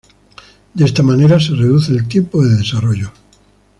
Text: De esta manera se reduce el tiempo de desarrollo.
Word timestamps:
De 0.73 0.83
esta 0.83 1.03
manera 1.03 1.39
se 1.39 1.51
reduce 1.53 1.91
el 1.91 2.07
tiempo 2.07 2.41
de 2.43 2.55
desarrollo. 2.57 3.11